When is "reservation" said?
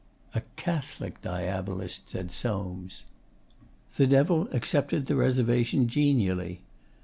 5.15-5.87